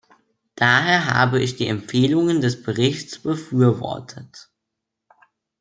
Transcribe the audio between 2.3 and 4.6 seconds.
des Berichts befürwortet.